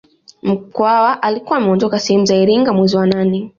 [0.43, 3.49] Mkwawa alikuwa ameondoka sehemu za Iringa mwezi wa nane